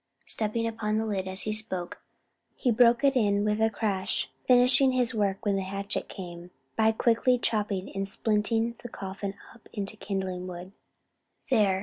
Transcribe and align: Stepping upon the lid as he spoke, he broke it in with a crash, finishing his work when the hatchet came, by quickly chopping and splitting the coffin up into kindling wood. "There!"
Stepping 0.25 0.65
upon 0.65 0.97
the 0.97 1.05
lid 1.05 1.27
as 1.27 1.41
he 1.43 1.53
spoke, 1.53 2.01
he 2.55 2.71
broke 2.71 3.03
it 3.03 3.15
in 3.15 3.43
with 3.45 3.61
a 3.61 3.69
crash, 3.69 4.31
finishing 4.47 4.93
his 4.93 5.13
work 5.13 5.45
when 5.45 5.55
the 5.55 5.61
hatchet 5.61 6.09
came, 6.09 6.49
by 6.75 6.91
quickly 6.91 7.37
chopping 7.37 7.87
and 7.95 8.07
splitting 8.07 8.73
the 8.81 8.89
coffin 8.89 9.35
up 9.53 9.69
into 9.73 9.95
kindling 9.95 10.47
wood. 10.47 10.71
"There!" 11.51 11.79